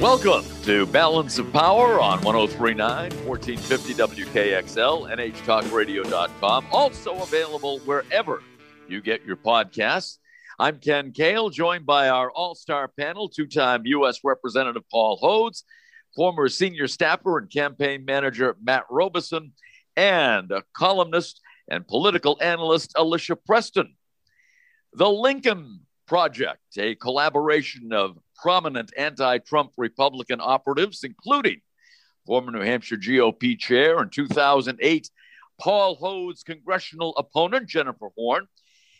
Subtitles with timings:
[0.00, 6.66] Welcome to Balance of Power on 1039 1450 WKXL, NHTalkRadio.com.
[6.70, 8.42] Also available wherever
[8.88, 10.18] you get your podcasts.
[10.58, 14.20] I'm Ken Kale, joined by our all star panel, two time U.S.
[14.22, 15.62] Representative Paul Hodes,
[16.14, 19.54] former senior staffer and campaign manager Matt Robison,
[19.96, 23.96] and a columnist and political analyst Alicia Preston.
[24.92, 31.60] The Lincoln Project, a collaboration of prominent anti Trump Republican operatives, including
[32.26, 35.10] former New Hampshire GOP chair in 2008,
[35.60, 38.46] Paul Hodes' congressional opponent, Jennifer Horn.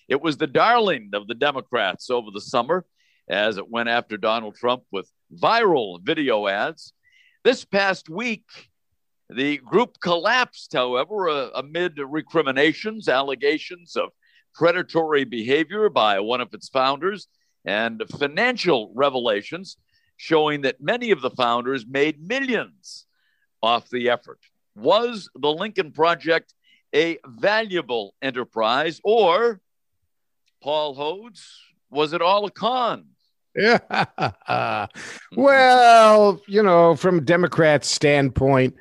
[0.08, 2.84] It was the darling of the Democrats over the summer
[3.28, 6.92] as it went after Donald Trump with viral video ads.
[7.42, 8.46] This past week,
[9.28, 14.10] the group collapsed, however, uh, amid recriminations, allegations of
[14.54, 17.26] predatory behavior by one of its founders,
[17.66, 19.76] and financial revelations
[20.16, 23.04] showing that many of the founders made millions
[23.62, 24.38] off the effort.
[24.74, 26.54] Was the Lincoln Project
[26.94, 29.60] a valuable enterprise, or
[30.62, 31.44] Paul Hodes,
[31.90, 33.06] was it all a con?
[33.54, 34.86] Yeah.
[35.36, 38.74] well, you know, from Democrats' standpoint,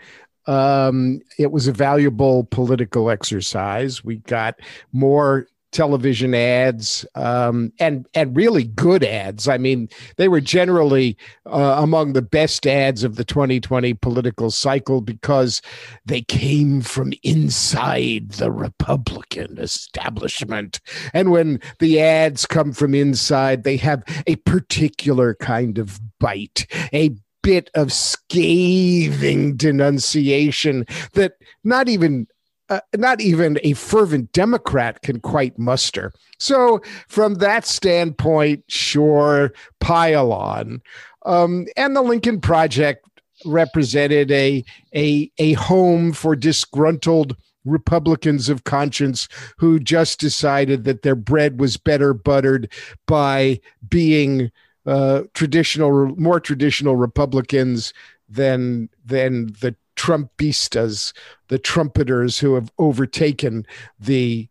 [0.47, 4.03] um, it was a valuable political exercise.
[4.03, 4.59] We got
[4.91, 9.47] more television ads um, and and really good ads.
[9.47, 15.01] I mean, they were generally uh, among the best ads of the 2020 political cycle
[15.01, 15.61] because
[16.05, 20.79] they came from inside the Republican establishment.
[21.13, 27.11] And when the ads come from inside, they have a particular kind of bite, a
[27.43, 32.25] bit of scathing denunciation that not even
[32.69, 36.11] uh, not even a fervent Democrat can quite muster.
[36.39, 40.81] So, from that standpoint, sure, pile on.
[41.25, 43.07] Um, and the Lincoln Project
[43.45, 44.63] represented a,
[44.95, 47.35] a, a home for disgruntled
[47.65, 52.71] Republicans of conscience who just decided that their bread was better buttered
[53.07, 54.51] by being
[54.85, 57.91] uh, traditional, more traditional Republicans
[58.29, 61.13] than than the Trumpistas,
[61.47, 63.65] the trumpeters who have overtaken
[63.99, 64.47] the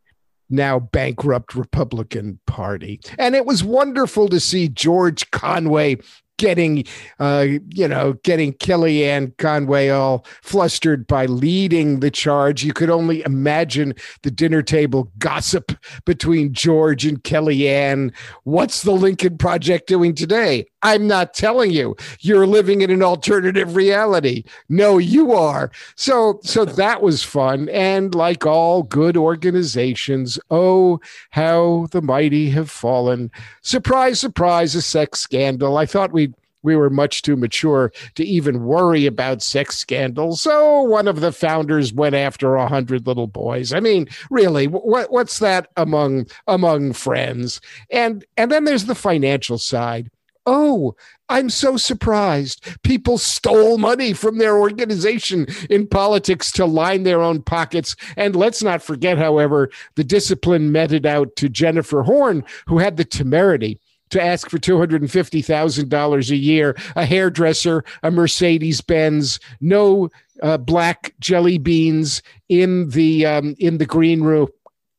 [0.50, 3.00] now bankrupt Republican Party.
[3.18, 5.96] And it was wonderful to see George Conway
[6.36, 6.84] getting,
[7.20, 12.64] uh, you know, getting Kellyanne Conway all flustered by leading the charge.
[12.64, 15.72] You could only imagine the dinner table gossip
[16.04, 18.12] between George and Kellyanne.
[18.42, 20.66] What's the Lincoln Project doing today?
[20.84, 21.96] I'm not telling you.
[22.20, 24.44] You're living in an alternative reality.
[24.68, 25.72] No, you are.
[25.96, 27.68] So, so that was fun.
[27.70, 31.00] And like all good organizations, oh,
[31.30, 33.30] how the mighty have fallen.
[33.62, 35.78] Surprise, surprise, a sex scandal.
[35.78, 36.32] I thought we
[36.64, 40.40] we were much too mature to even worry about sex scandals.
[40.40, 43.72] So one of the founders went after a hundred little boys.
[43.72, 47.60] I mean, really, what, what's that among among friends?
[47.90, 50.10] And and then there's the financial side.
[50.46, 50.94] Oh,
[51.28, 52.66] I'm so surprised.
[52.82, 57.96] People stole money from their organization in politics to line their own pockets.
[58.16, 63.06] And let's not forget, however, the discipline meted out to Jennifer Horn, who had the
[63.06, 70.10] temerity to ask for $250,000 a year, a hairdresser, a Mercedes Benz, no
[70.42, 74.48] uh, black jelly beans in the um, in the green room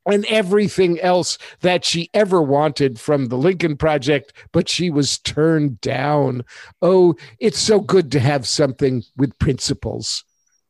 [0.05, 5.81] and everything else that she ever wanted from the Lincoln Project, but she was turned
[5.81, 6.43] down.
[6.81, 10.23] Oh, it's so good to have something with principles.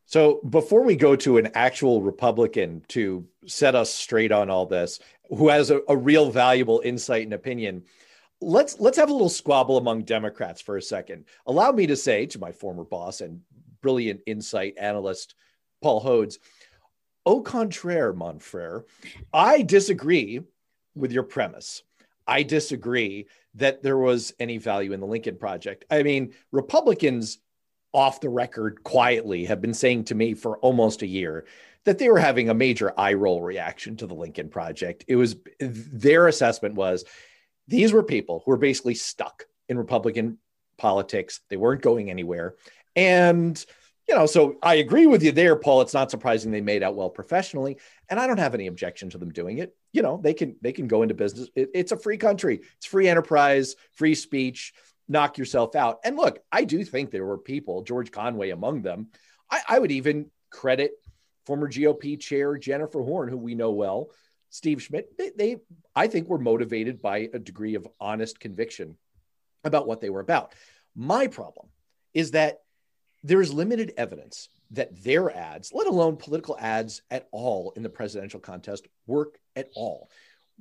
[0.07, 5.00] So, before we go to an actual Republican to set us straight on all this,
[5.29, 7.84] who has a, a real valuable insight and opinion,
[8.40, 11.25] let's let's have a little squabble among Democrats for a second.
[11.47, 13.41] Allow me to say to my former boss and
[13.81, 15.35] brilliant insight analyst
[15.81, 16.38] Paul Hodes,
[17.25, 18.86] au contraire, mon frere,
[19.34, 20.41] I disagree
[20.96, 21.84] with your premise.
[22.28, 25.85] I disagree that there was any value in the Lincoln Project.
[25.90, 27.40] I mean, Republicans
[27.94, 31.46] off the record quietly have been saying to me for almost a year
[31.85, 35.05] that they were having a major eye roll reaction to the Lincoln Project.
[35.08, 37.05] It was their assessment was
[37.67, 40.40] these were people who were basically stuck in Republican
[40.78, 41.41] politics.
[41.50, 42.55] They weren't going anywhere.
[42.96, 43.64] And,
[44.07, 45.81] you know, so I agree with you there, Paul.
[45.81, 47.78] It's not surprising they made out well professionally.
[48.09, 49.75] And I don't have any objection to them doing it.
[49.93, 51.49] You know, they can they can go into business.
[51.55, 52.61] It, it's a free country.
[52.78, 54.73] It's free enterprise, free speech.
[55.07, 55.99] Knock yourself out.
[56.03, 59.07] And look, I do think there were people, George Conway among them.
[59.52, 60.91] I, I would even credit
[61.46, 64.09] former GOP chair Jennifer Horn, who we know well,
[64.49, 65.57] Steve Schmidt, they, they,
[65.96, 68.97] I think, were motivated by a degree of honest conviction
[69.63, 70.53] about what they were about.
[70.96, 71.67] My problem
[72.13, 72.61] is that
[73.26, 77.90] there is limited evidence that their ads, let alone political ads at all in the
[77.90, 80.12] presidential contest, work at all.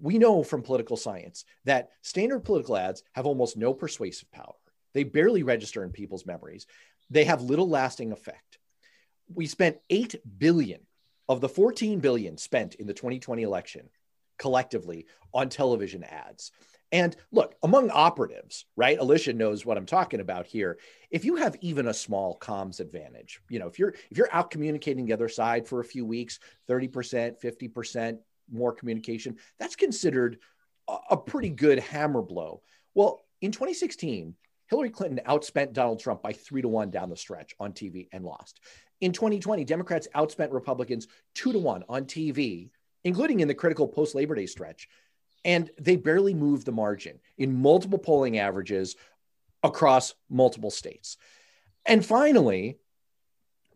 [0.00, 4.54] We know from political science that standard political ads have almost no persuasive power.
[4.94, 6.66] They barely register in people's memories.
[7.10, 8.58] They have little lasting effect.
[9.32, 10.80] We spent 8 billion
[11.28, 13.90] of the 14 billion spent in the 2020 election
[14.38, 16.50] collectively on television ads.
[16.92, 18.98] And look, among operatives, right?
[18.98, 20.78] Alicia knows what I'm talking about here.
[21.10, 24.50] If you have even a small comms advantage, you know, if you're if you're out
[24.50, 26.38] communicating the other side for a few weeks,
[26.68, 28.18] 30%, 50%
[28.52, 30.38] more communication, that's considered
[30.88, 32.62] a, a pretty good hammer blow.
[32.94, 34.34] Well, in 2016,
[34.68, 38.24] Hillary Clinton outspent Donald Trump by three to one down the stretch on TV and
[38.24, 38.60] lost.
[39.00, 42.70] In 2020, Democrats outspent Republicans two to one on TV,
[43.04, 44.88] including in the critical post Labor Day stretch.
[45.44, 48.96] And they barely moved the margin in multiple polling averages
[49.62, 51.16] across multiple states.
[51.86, 52.78] And finally,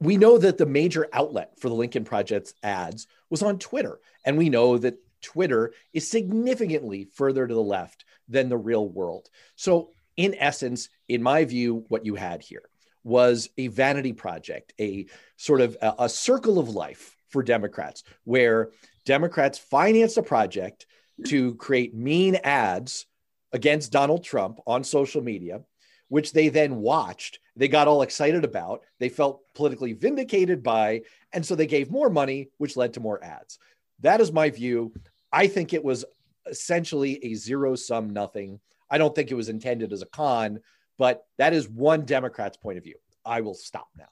[0.01, 4.01] we know that the major outlet for the Lincoln Project's ads was on Twitter.
[4.25, 9.29] And we know that Twitter is significantly further to the left than the real world.
[9.57, 12.69] So, in essence, in my view, what you had here
[13.05, 15.07] was a vanity project, a
[15.37, 18.71] sort of a, a circle of life for Democrats, where
[19.05, 20.87] Democrats financed a project
[21.27, 23.07] to create mean ads
[23.53, 25.63] against Donald Trump on social media,
[26.09, 27.41] which they then watched.
[27.57, 28.83] They got all excited about.
[28.99, 33.23] They felt politically vindicated by, and so they gave more money, which led to more
[33.23, 33.59] ads.
[34.01, 34.93] That is my view.
[35.33, 36.05] I think it was
[36.47, 38.61] essentially a zero sum nothing.
[38.91, 40.61] I don't think it was intended as a con,
[40.99, 42.97] but that is one Democrat's point of view.
[43.25, 44.09] I will stop now.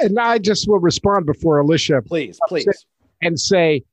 [0.00, 2.02] And I just will respond before Alicia.
[2.02, 2.66] Please, please.
[3.22, 3.84] And say,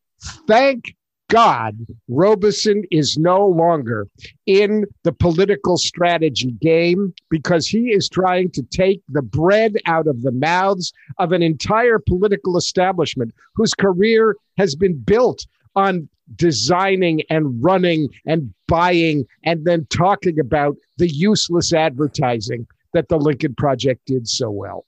[0.47, 0.95] thank
[1.29, 1.77] God,
[2.07, 4.07] Robison is no longer
[4.45, 10.21] in the political strategy game because he is trying to take the bread out of
[10.21, 15.45] the mouths of an entire political establishment whose career has been built
[15.75, 23.17] on designing and running and buying and then talking about the useless advertising that the
[23.17, 24.85] Lincoln Project did so well.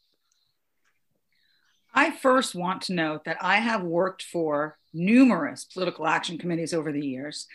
[1.98, 6.92] I first want to note that I have worked for numerous political action committees over
[6.92, 7.48] the years.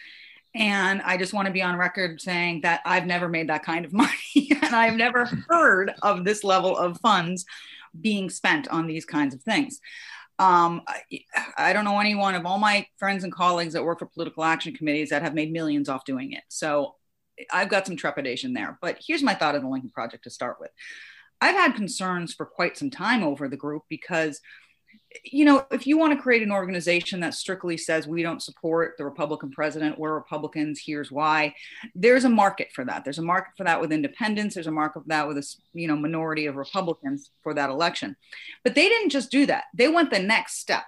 [0.53, 3.85] And I just want to be on record saying that I've never made that kind
[3.85, 7.45] of money and I've never heard of this level of funds
[8.01, 9.79] being spent on these kinds of things.
[10.41, 11.21] Um, I,
[11.57, 14.75] I, don't know anyone of all my friends and colleagues that work for political action
[14.75, 16.43] committees that have made millions off doing it.
[16.49, 16.97] So
[17.53, 18.77] I've got some trepidation there.
[18.83, 20.71] But here's my thought of the Lincoln Project to start with.
[21.43, 24.41] I've had concerns for quite some time over the group because,
[25.25, 28.95] you know, if you want to create an organization that strictly says we don't support
[28.97, 31.53] the Republican president, we're Republicans, here's why,
[31.97, 33.03] there's a market for that.
[33.03, 34.55] There's a market for that with independents.
[34.55, 38.15] There's a market for that with a you know minority of Republicans for that election.
[38.63, 39.65] But they didn't just do that.
[39.75, 40.85] They went the next step.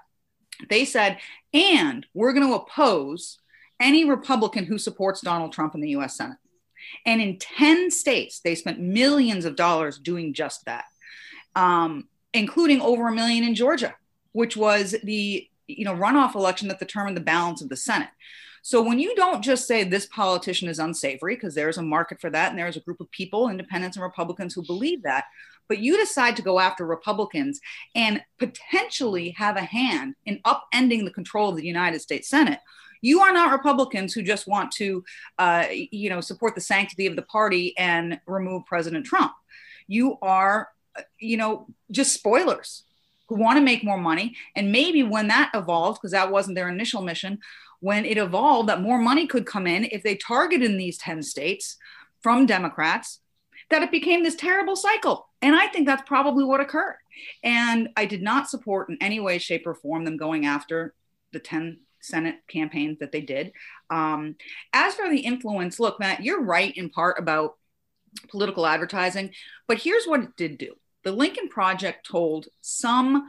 [0.71, 1.19] They said,
[1.53, 3.41] and we're going to oppose
[3.81, 6.39] any Republican who supports Donald Trump in the US Senate.
[7.07, 10.85] And in 10 states, they spent millions of dollars doing just that,
[11.55, 13.95] um, including over a million in Georgia,
[14.33, 18.11] which was the you know runoff election that determined the balance of the Senate.
[18.63, 22.31] So when you don't just say this politician is unsavory, because there's a market for
[22.31, 25.25] that, and there's a group of people, independents and Republicans, who believe that,
[25.69, 27.61] but you decide to go after Republicans
[27.95, 32.61] and potentially have a hand in upending the control of the United States Senate,
[33.05, 35.05] you are not Republicans who just want to,
[35.39, 39.33] uh, you know, support the sanctity of the party and remove President Trump.
[39.87, 40.69] You are,
[41.19, 42.85] you know, just spoilers
[43.29, 44.35] who want to make more money.
[44.57, 47.41] And maybe when that evolved, because that wasn't their initial mission,
[47.81, 51.23] when it evolved that more money could come in if they targeted in these 10
[51.23, 51.77] states
[52.23, 53.21] from Democrats,
[53.69, 55.29] that it became this terrible cycle.
[55.43, 56.97] And I think that's probably what occurred.
[57.43, 60.95] And I did not support in any way, shape, or form them going after
[61.33, 63.53] the 10 Senate campaigns that they did.
[63.91, 64.37] Um,
[64.73, 67.57] as for the influence, look, Matt, you're right in part about
[68.29, 69.33] political advertising,
[69.67, 73.29] but here's what it did do the Lincoln Project told some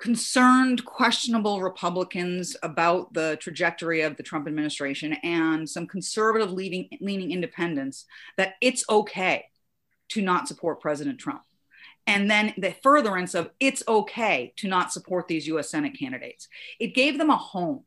[0.00, 7.30] concerned, questionable Republicans about the trajectory of the Trump administration and some conservative leaning, leaning
[7.30, 8.06] independents
[8.38, 9.44] that it's okay
[10.08, 11.42] to not support President Trump
[12.06, 16.48] and then the furtherance of it's okay to not support these US Senate candidates.
[16.78, 17.84] It gave them a home.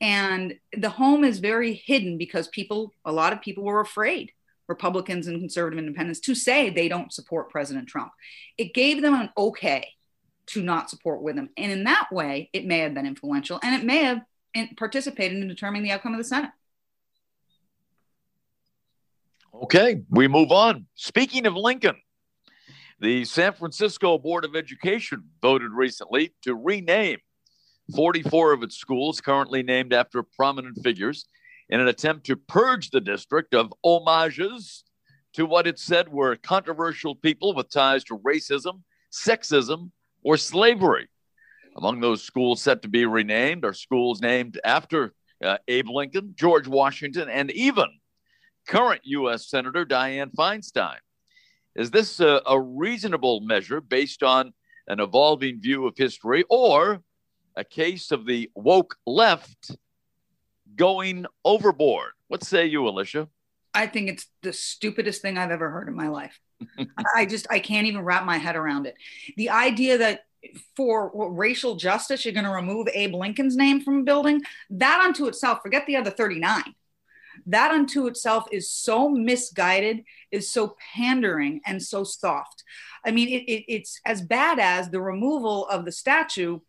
[0.00, 4.32] And the home is very hidden because people, a lot of people were afraid,
[4.68, 8.12] Republicans and conservative independents, to say they don't support President Trump.
[8.58, 9.88] It gave them an okay
[10.46, 11.48] to not support with him.
[11.56, 14.20] And in that way, it may have been influential and it may have
[14.76, 16.50] participated in determining the outcome of the Senate.
[19.54, 20.86] Okay, we move on.
[20.96, 21.96] Speaking of Lincoln,
[23.00, 27.18] The San Francisco Board of Education voted recently to rename
[27.94, 31.26] 44 of its schools, currently named after prominent figures,
[31.68, 34.84] in an attempt to purge the district of homages
[35.32, 38.82] to what it said were controversial people with ties to racism,
[39.12, 39.90] sexism,
[40.22, 41.08] or slavery.
[41.76, 46.68] Among those schools set to be renamed are schools named after uh, Abe Lincoln, George
[46.68, 47.88] Washington, and even
[48.68, 49.48] current U.S.
[49.50, 50.98] Senator Dianne Feinstein.
[51.76, 54.52] Is this a, a reasonable measure based on
[54.86, 57.02] an evolving view of history or
[57.56, 59.76] a case of the woke left
[60.76, 62.12] going overboard?
[62.28, 63.28] What say you, Alicia?
[63.74, 66.38] I think it's the stupidest thing I've ever heard in my life.
[67.14, 68.94] I just I can't even wrap my head around it.
[69.36, 70.20] The idea that
[70.76, 75.26] for racial justice you're going to remove Abe Lincoln's name from a building, that unto
[75.26, 76.62] itself, forget the other 39.
[77.46, 82.64] That unto itself is so misguided, is so pandering and so soft.
[83.04, 86.60] I mean, it, it, it's as bad as the removal of the statue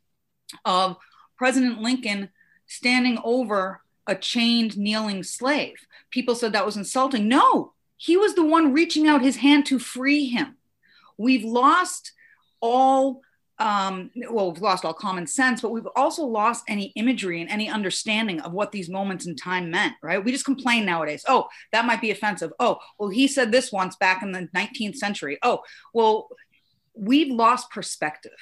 [0.63, 0.98] of
[1.38, 2.29] President Lincoln
[2.67, 5.75] standing over a chained, kneeling slave.
[6.12, 7.27] People said that was insulting.
[7.27, 10.58] No, he was the one reaching out his hand to free him.
[11.17, 12.12] We've lost
[12.62, 13.22] all
[13.57, 17.69] um, well, we've lost all common sense, but we've also lost any imagery and any
[17.69, 20.24] understanding of what these moments in time meant, right?
[20.24, 21.24] We just complain nowadays.
[21.27, 22.51] Oh, that might be offensive.
[22.59, 25.38] Oh, well, he said this once back in the 19th century.
[25.41, 25.62] Oh,
[25.93, 26.27] well,
[26.93, 28.38] we've lost perspective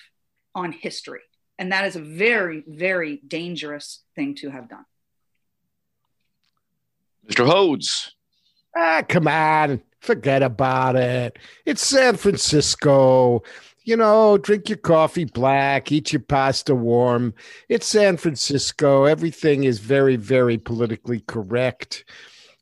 [0.55, 1.22] on history.
[1.60, 4.86] And that is a very, very dangerous thing to have done.
[7.29, 7.48] Mr.
[7.48, 8.12] Hodes.
[8.75, 9.82] Ah, come on.
[10.00, 11.38] Forget about it.
[11.65, 13.43] It's San Francisco.
[13.86, 17.34] You know, drink your coffee black, eat your pasta warm.
[17.68, 19.04] It's San Francisco.
[19.04, 22.06] Everything is very, very politically correct.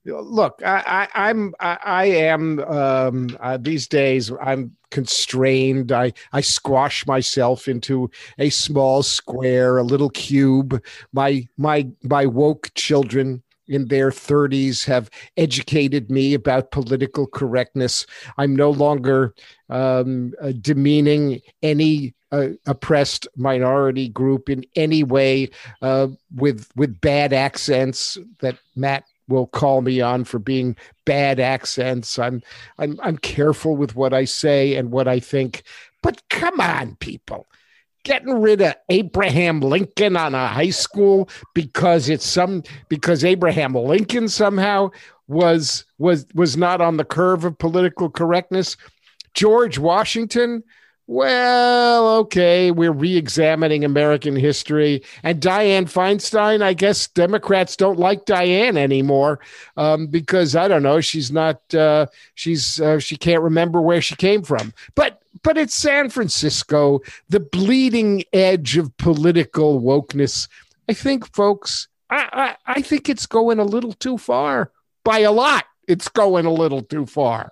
[0.03, 4.31] Look, I, I, I'm, I, I am um, uh, these days.
[4.41, 5.91] I'm constrained.
[5.91, 8.09] I, I squash myself into
[8.39, 10.83] a small square, a little cube.
[11.13, 18.05] My, my, my woke children in their 30s have educated me about political correctness.
[18.37, 19.33] I'm no longer
[19.69, 25.49] um, uh, demeaning any uh, oppressed minority group in any way
[25.81, 30.75] uh, with with bad accents that Matt will call me on for being
[31.05, 32.19] bad accents.
[32.19, 32.41] I'm
[32.77, 35.63] I'm I'm careful with what I say and what I think.
[36.01, 37.47] But come on, people
[38.03, 44.27] getting rid of Abraham Lincoln on a high school because it's some because Abraham Lincoln
[44.27, 44.89] somehow
[45.27, 48.77] was was was not on the curve of political correctness.
[49.33, 50.61] George Washington,
[51.07, 55.03] well, okay, we're re-examining American history.
[55.23, 59.39] And Dianne Feinstein, I guess Democrats don't like Dianne anymore
[59.77, 62.05] um, because I don't know, she's not, uh,
[62.35, 64.73] she's uh, she can't remember where she came from.
[64.95, 70.47] But but it's San Francisco, the bleeding edge of political wokeness.
[70.89, 74.71] I think, folks, I, I, I think it's going a little too far.
[75.03, 77.51] By a lot, it's going a little too far.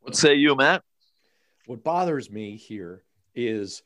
[0.00, 0.82] What say you, Matt?
[1.66, 3.02] What bothers me here
[3.34, 3.82] is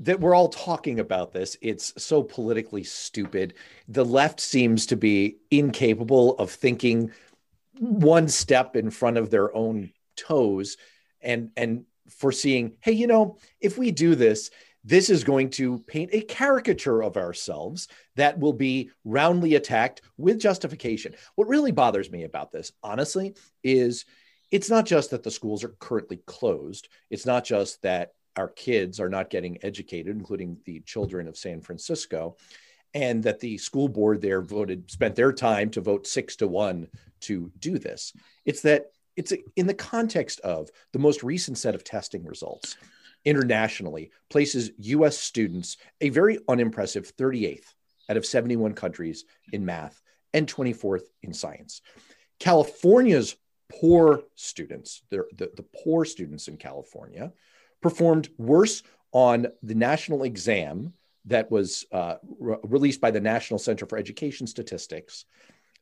[0.00, 1.56] that we're all talking about this.
[1.60, 3.54] It's so politically stupid.
[3.86, 7.12] The left seems to be incapable of thinking
[7.78, 10.76] one step in front of their own toes
[11.24, 14.50] and and foreseeing, hey, you know, if we do this,
[14.84, 20.38] this is going to paint a caricature of ourselves that will be roundly attacked with
[20.38, 21.14] justification.
[21.36, 24.04] What really bothers me about this, honestly, is
[24.50, 26.88] it's not just that the schools are currently closed.
[27.10, 31.60] It's not just that our kids are not getting educated, including the children of San
[31.60, 32.36] Francisco,
[32.92, 36.88] and that the school board there voted, spent their time to vote six to one
[37.20, 38.12] to do this.
[38.44, 42.76] It's that it's in the context of the most recent set of testing results
[43.24, 47.74] internationally places US students a very unimpressive 38th
[48.08, 50.02] out of 71 countries in math
[50.32, 51.80] and 24th in science.
[52.38, 53.36] California's
[53.70, 57.32] poor students, the, the poor students in California,
[57.80, 60.92] performed worse on the national exam
[61.26, 65.24] that was uh, re- released by the National Center for Education Statistics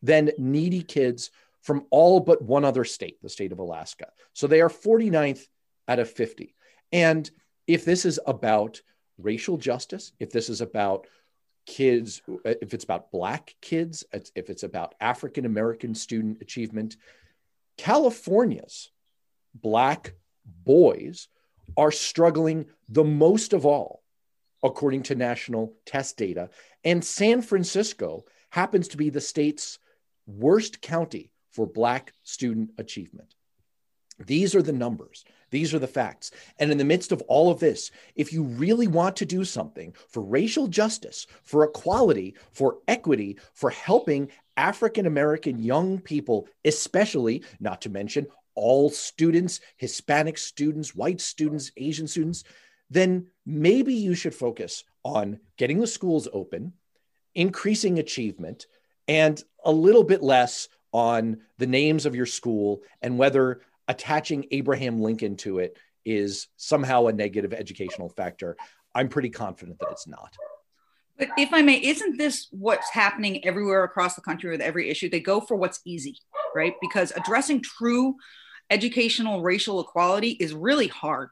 [0.02, 1.30] than needy kids
[1.62, 4.08] from all but one other state, the state of Alaska.
[4.32, 5.46] So they are 49th
[5.88, 6.54] out of 50.
[6.92, 7.30] And
[7.66, 8.82] if this is about
[9.18, 11.06] racial justice, if this is about
[11.64, 16.96] kids, if it's about Black kids, if it's about African American student achievement,
[17.78, 18.90] California's
[19.54, 20.14] Black
[20.64, 21.28] boys
[21.76, 24.02] are struggling the most of all,
[24.62, 26.50] according to national test data.
[26.84, 29.78] And San Francisco happens to be the state's
[30.26, 33.34] worst county for Black student achievement.
[34.18, 35.24] These are the numbers.
[35.50, 36.30] These are the facts.
[36.58, 39.94] And in the midst of all of this, if you really want to do something
[40.08, 47.82] for racial justice, for equality, for equity, for helping African American young people, especially, not
[47.82, 52.44] to mention all students, Hispanic students, white students, Asian students,
[52.90, 56.74] then maybe you should focus on getting the schools open,
[57.34, 58.66] increasing achievement,
[59.08, 65.00] and a little bit less on the names of your school and whether attaching Abraham
[65.00, 68.56] Lincoln to it is somehow a negative educational factor.
[68.94, 70.36] I'm pretty confident that it's not.
[71.18, 75.08] But if I may, isn't this what's happening everywhere across the country with every issue?
[75.08, 76.18] They go for what's easy,
[76.54, 76.74] right?
[76.80, 78.16] Because addressing true
[78.70, 81.28] educational racial equality is really hard.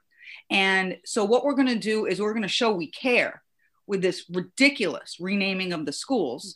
[0.50, 3.42] And so, what we're going to do is we're going to show we care
[3.86, 6.54] with this ridiculous renaming of the schools.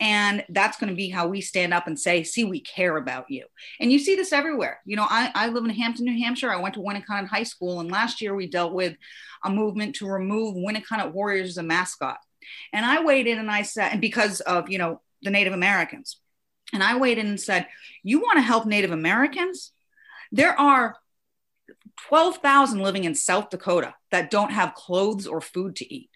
[0.00, 3.30] And that's going to be how we stand up and say, see, we care about
[3.30, 3.46] you.
[3.80, 4.80] And you see this everywhere.
[4.84, 6.50] You know, I, I live in Hampton, New Hampshire.
[6.50, 7.80] I went to Winnacunnet High School.
[7.80, 8.96] And last year we dealt with
[9.44, 12.18] a movement to remove Winnacunnet Warriors as a mascot.
[12.72, 16.20] And I weighed in and I said, and because of, you know, the Native Americans.
[16.72, 17.66] And I weighed in and said,
[18.02, 19.72] you want to help Native Americans?
[20.32, 20.96] There are
[22.08, 26.10] 12,000 living in South Dakota that don't have clothes or food to eat.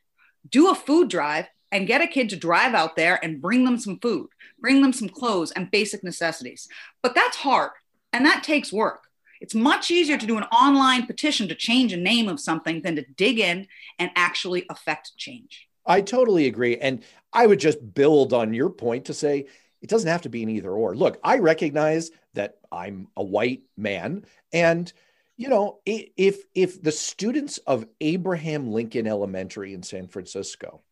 [0.48, 3.78] Do a food drive and get a kid to drive out there and bring them
[3.78, 4.28] some food,
[4.60, 6.68] bring them some clothes and basic necessities.
[7.02, 7.72] But that's hard
[8.12, 9.04] and that takes work.
[9.40, 12.96] It's much easier to do an online petition to change a name of something than
[12.96, 15.68] to dig in and actually affect change.
[15.86, 16.76] I totally agree.
[16.76, 19.46] And I would just build on your point to say
[19.80, 20.96] it doesn't have to be an either or.
[20.96, 24.92] Look, I recognize that I'm a white man and
[25.36, 30.82] you know if if the students of Abraham Lincoln Elementary in San Francisco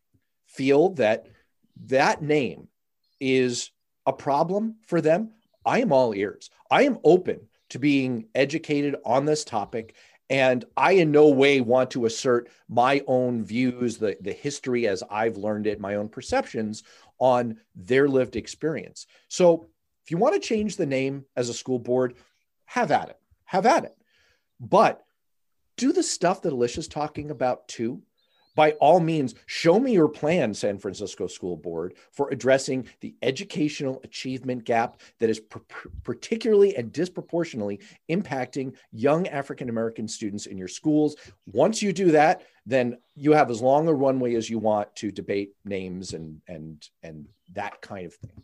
[0.57, 1.27] feel that
[1.85, 2.69] that name
[3.21, 3.71] is
[4.07, 5.33] a problem for them,
[5.65, 6.51] I am all ears.
[6.71, 9.95] I am open to being educated on this topic.
[10.29, 15.03] And I in no way want to assert my own views, the, the history as
[15.09, 16.83] I've learned it, my own perceptions
[17.19, 19.07] on their lived experience.
[19.29, 19.67] So
[20.05, 22.15] if you want to change the name as a school board,
[22.65, 23.19] have at it.
[23.45, 23.97] Have at it.
[24.59, 25.05] But
[25.77, 28.03] do the stuff that Alicia's talking about too
[28.57, 34.01] by all means, show me your plan, San Francisco School Board, for addressing the educational
[34.03, 35.41] achievement gap that is
[36.03, 41.17] particularly and disproportionately impacting young African American students in your schools.
[41.53, 45.13] Once you do that, then you have as long a runway as you want to
[45.13, 48.43] debate names and and and that kind of thing.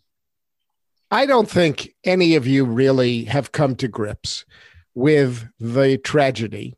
[1.11, 4.45] I don't think any of you really have come to grips
[4.95, 6.75] with the tragedy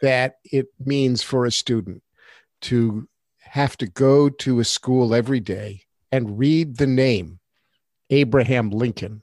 [0.00, 2.02] that it means for a student
[2.62, 7.38] to have to go to a school every day and read the name
[8.10, 9.22] Abraham Lincoln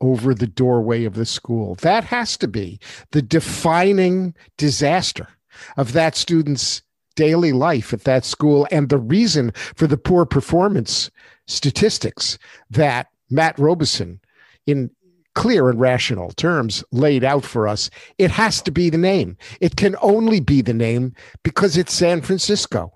[0.00, 1.74] over the doorway of the school.
[1.76, 2.78] That has to be
[3.12, 5.28] the defining disaster
[5.76, 6.82] of that student's
[7.14, 11.10] daily life at that school and the reason for the poor performance
[11.46, 12.38] statistics
[12.70, 14.20] that Matt Robison
[14.66, 14.90] in
[15.36, 19.36] clear and rational terms laid out for us, it has to be the name.
[19.60, 22.92] It can only be the name because it's San Francisco.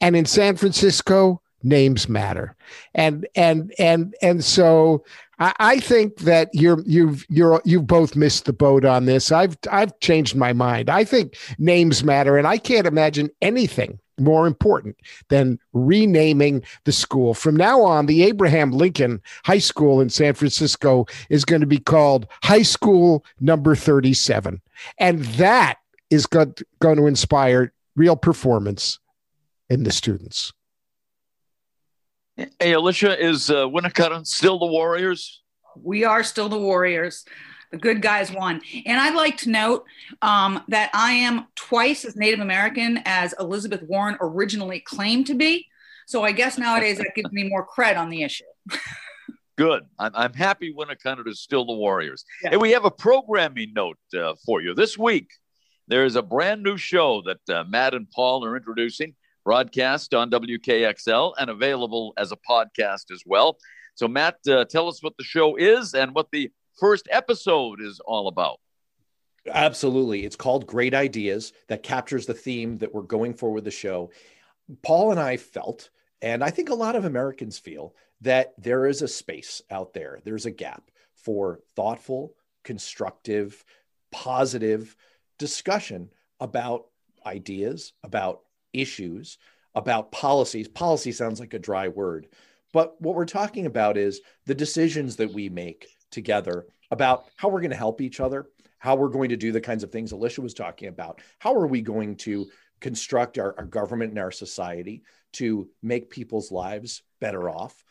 [0.00, 2.56] And in San Francisco, names matter.
[2.94, 5.04] And and and and so
[5.38, 9.30] I, I think that you're you've you're you've both missed the boat on this.
[9.30, 10.88] I've I've changed my mind.
[10.88, 14.96] I think names matter, and I can't imagine anything more important
[15.28, 17.34] than renaming the school.
[17.34, 21.78] From now on, the Abraham Lincoln High School in San Francisco is going to be
[21.78, 24.60] called High School Number 37.
[24.98, 25.78] And that
[26.10, 28.98] is going to inspire real performance
[29.70, 30.52] in the students.
[32.58, 35.42] Hey, Alicia, is uh, Winnacunnet still the Warriors?
[35.76, 37.24] We are still the Warriors.
[37.72, 38.60] The good guys won.
[38.84, 39.84] And I'd like to note
[40.20, 45.66] um, that I am twice as Native American as Elizabeth Warren originally claimed to be.
[46.06, 48.44] So I guess nowadays that gives me more cred on the issue.
[49.56, 49.84] Good.
[49.98, 52.24] I'm, I'm happy Winnacunnet is still the Warriors.
[52.42, 52.50] Yeah.
[52.52, 54.74] And we have a programming note uh, for you.
[54.74, 55.28] This week,
[55.88, 60.30] there is a brand new show that uh, Matt and Paul are introducing, broadcast on
[60.30, 63.58] WKXL and available as a podcast as well.
[63.94, 68.00] So, Matt, uh, tell us what the show is and what the first episode is
[68.00, 68.58] all about.
[69.46, 70.24] Absolutely.
[70.24, 74.10] It's called Great Ideas that captures the theme that we're going for with the show.
[74.82, 79.02] Paul and I felt, and I think a lot of Americans feel, that there is
[79.02, 83.64] a space out there, there's a gap for thoughtful, constructive,
[84.12, 84.96] positive
[85.38, 86.08] discussion
[86.38, 86.86] about
[87.26, 89.38] ideas, about issues,
[89.74, 90.68] about policies.
[90.68, 92.28] Policy sounds like a dry word,
[92.72, 97.60] but what we're talking about is the decisions that we make together about how we're
[97.60, 98.46] going to help each other,
[98.78, 101.20] how we're going to do the kinds of things Alicia was talking about.
[101.38, 102.48] How are we going to
[102.80, 105.02] construct our, our government and our society
[105.34, 107.82] to make people's lives better off?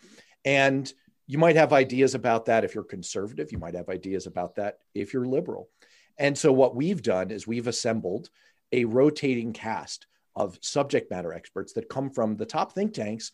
[0.45, 0.91] And
[1.27, 3.51] you might have ideas about that if you're conservative.
[3.51, 5.69] You might have ideas about that if you're liberal.
[6.17, 8.29] And so, what we've done is we've assembled
[8.71, 13.31] a rotating cast of subject matter experts that come from the top think tanks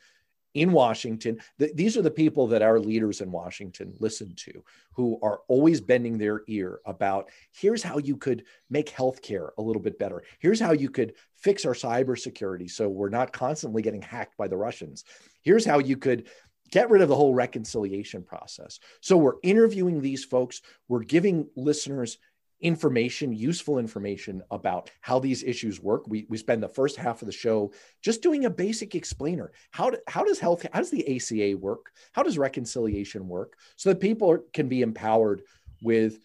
[0.57, 1.39] in Washington.
[1.59, 5.79] Th- these are the people that our leaders in Washington listen to, who are always
[5.79, 10.23] bending their ear about here's how you could make healthcare a little bit better.
[10.39, 14.57] Here's how you could fix our cybersecurity so we're not constantly getting hacked by the
[14.57, 15.03] Russians.
[15.43, 16.27] Here's how you could
[16.71, 18.79] get rid of the whole reconciliation process.
[19.01, 22.17] So we're interviewing these folks, we're giving listeners
[22.61, 26.07] information, useful information about how these issues work.
[26.07, 29.51] We, we spend the first half of the show just doing a basic explainer.
[29.71, 31.91] How, do, how does health, how does the ACA work?
[32.13, 33.57] How does reconciliation work?
[33.75, 35.43] So that people can be empowered
[35.81, 36.19] with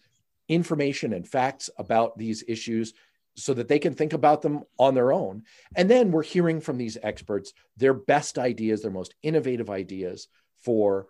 [0.49, 2.93] information and facts about these issues
[3.35, 5.43] so that they can think about them on their own.
[5.75, 11.07] And then we're hearing from these experts their best ideas, their most innovative ideas for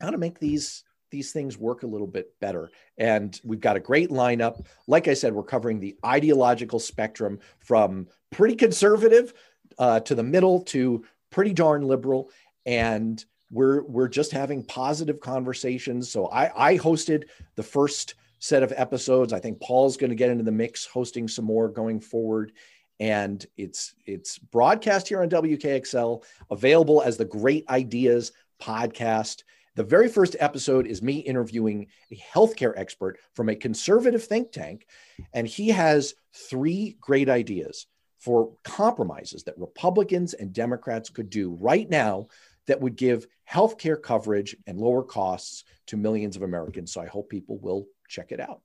[0.00, 2.72] how to make these these things work a little bit better.
[2.98, 4.66] And we've got a great lineup.
[4.88, 9.32] Like I said, we're covering the ideological spectrum from pretty conservative
[9.78, 12.30] uh, to the middle to pretty darn liberal.
[12.66, 16.10] And we're we're just having positive conversations.
[16.10, 19.32] So I, I hosted the first set of episodes.
[19.32, 22.50] I think Paul's going to get into the mix, hosting some more going forward.
[22.98, 29.44] And it's it's broadcast here on WKXL, available as the Great Ideas podcast.
[29.76, 34.86] The very first episode is me interviewing a healthcare expert from a conservative think tank,
[35.32, 37.86] and he has three great ideas
[38.20, 42.28] for compromises that Republicans and Democrats could do right now
[42.66, 46.92] that would give healthcare coverage and lower costs to millions of Americans.
[46.92, 48.60] So I hope people will check it out.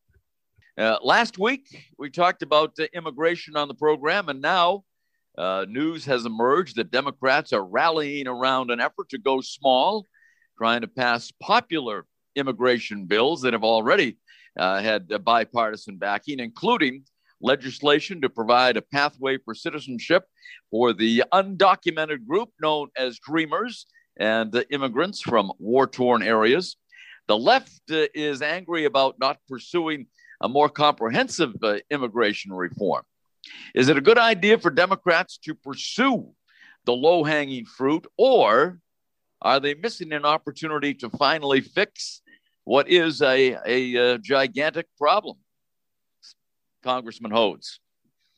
[0.77, 4.83] Uh, last week, we talked about uh, immigration on the program, and now
[5.37, 10.05] uh, news has emerged that Democrats are rallying around an effort to go small
[10.59, 14.17] trying to pass popular immigration bills that have already
[14.57, 17.01] uh, had bipartisan backing, including
[17.39, 20.25] legislation to provide a pathway for citizenship
[20.69, 23.85] for the undocumented group known as Dreamers
[24.19, 26.75] and uh, immigrants from war torn areas.
[27.29, 30.07] The left uh, is angry about not pursuing
[30.41, 33.03] a more comprehensive uh, immigration reform.
[33.73, 36.33] Is it a good idea for Democrats to pursue
[36.85, 38.79] the low hanging fruit, or
[39.41, 42.21] are they missing an opportunity to finally fix
[42.63, 45.37] what is a, a, a gigantic problem?
[46.83, 47.79] Congressman Hodes.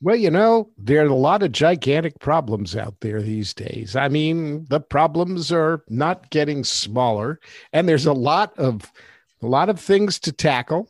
[0.00, 3.94] Well, you know, there are a lot of gigantic problems out there these days.
[3.94, 7.38] I mean, the problems are not getting smaller,
[7.72, 8.90] and there's a lot of
[9.42, 10.88] a lot of things to tackle.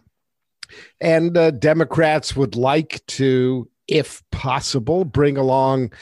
[1.00, 5.92] And uh, Democrats would like to, if possible, bring along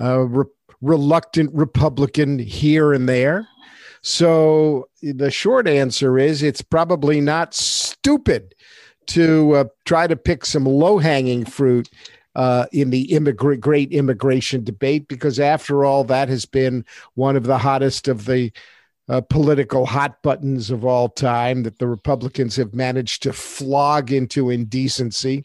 [0.00, 0.24] uh,
[0.84, 3.48] reluctant Republican here and there.
[4.02, 8.54] So the short answer is it's probably not stupid
[9.06, 11.88] to uh, try to pick some low hanging fruit
[12.34, 17.44] uh, in the immigrant, great immigration debate, because after all, that has been one of
[17.44, 18.52] the hottest of the
[19.08, 24.50] uh, political hot buttons of all time that the Republicans have managed to flog into
[24.50, 25.44] indecency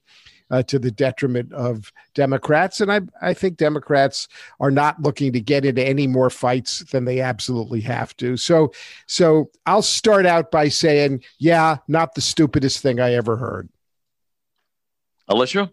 [0.51, 2.81] uh, to the detriment of Democrats.
[2.81, 4.27] And I, I think Democrats
[4.59, 8.37] are not looking to get into any more fights than they absolutely have to.
[8.37, 8.71] So,
[9.07, 13.69] so I'll start out by saying, yeah, not the stupidest thing I ever heard.
[15.27, 15.71] Alicia?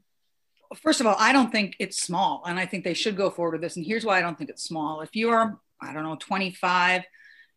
[0.74, 3.52] First of all, I don't think it's small, and I think they should go forward
[3.52, 3.76] with this.
[3.76, 5.00] And here's why I don't think it's small.
[5.00, 7.04] If you are, I don't know, 25,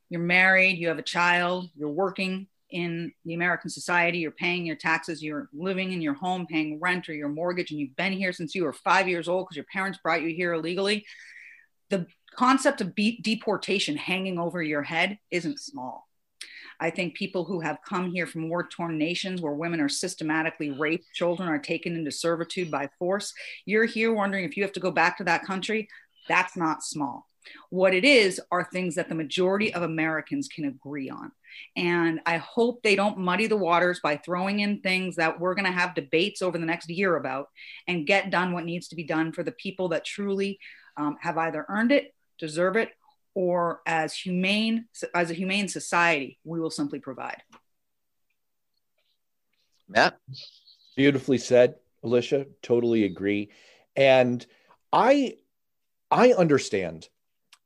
[0.09, 4.75] you're married, you have a child, you're working, in the American society, you're paying your
[4.75, 8.33] taxes, you're living in your home, paying rent or your mortgage, and you've been here
[8.33, 11.05] since you were five years old because your parents brought you here illegally.
[11.89, 12.05] The
[12.35, 16.07] concept of be- deportation hanging over your head isn't small.
[16.79, 20.71] I think people who have come here from war torn nations where women are systematically
[20.71, 23.33] raped, children are taken into servitude by force,
[23.65, 25.89] you're here wondering if you have to go back to that country.
[26.27, 27.27] That's not small.
[27.69, 31.31] What it is are things that the majority of Americans can agree on.
[31.75, 35.65] And I hope they don't muddy the waters by throwing in things that we're going
[35.65, 37.47] to have debates over the next year about
[37.87, 40.59] and get done what needs to be done for the people that truly
[40.97, 42.89] um, have either earned it, deserve it,
[43.33, 47.41] or as humane as a humane society, we will simply provide.
[49.87, 50.17] Matt,
[50.95, 52.47] beautifully said, Alicia.
[52.61, 53.49] Totally agree.
[53.95, 54.45] And
[54.91, 55.37] I
[56.11, 57.07] I understand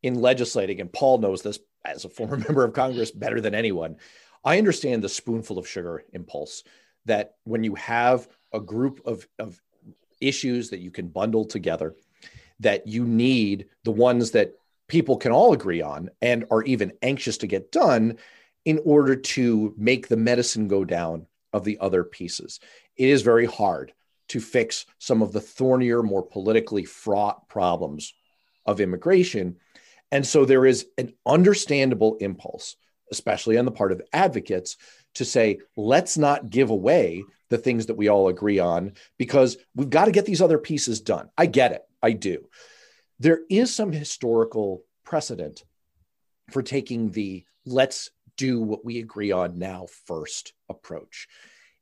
[0.01, 3.97] in legislating, and Paul knows this as a former member of Congress better than anyone.
[4.43, 6.63] I understand the spoonful of sugar impulse
[7.05, 9.61] that when you have a group of, of
[10.21, 11.95] issues that you can bundle together
[12.59, 14.53] that you need the ones that
[14.87, 18.17] people can all agree on and are even anxious to get done
[18.65, 22.59] in order to make the medicine go down of the other pieces.
[22.95, 23.93] It is very hard
[24.29, 28.13] to fix some of the thornier, more politically fraught problems
[28.65, 29.57] of immigration.
[30.11, 32.75] And so there is an understandable impulse,
[33.11, 34.77] especially on the part of advocates,
[35.15, 39.89] to say, let's not give away the things that we all agree on because we've
[39.89, 41.29] got to get these other pieces done.
[41.37, 41.83] I get it.
[42.01, 42.47] I do.
[43.19, 45.63] There is some historical precedent
[46.49, 51.27] for taking the let's do what we agree on now first approach.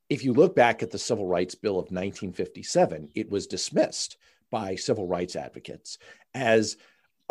[0.09, 4.17] If you look back at the Civil Rights Bill of 1957, it was dismissed
[4.51, 5.97] by civil rights advocates
[6.33, 6.75] as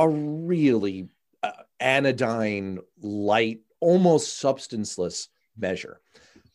[0.01, 1.11] a really
[1.43, 6.01] uh, anodyne, light, almost substanceless measure.